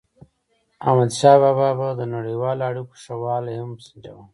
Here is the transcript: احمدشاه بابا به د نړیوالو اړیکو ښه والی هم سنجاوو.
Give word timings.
احمدشاه 0.87 1.37
بابا 1.43 1.67
به 1.79 1.87
د 1.95 2.01
نړیوالو 2.15 2.61
اړیکو 2.69 2.93
ښه 3.03 3.15
والی 3.23 3.55
هم 3.61 3.71
سنجاوو. 3.85 4.23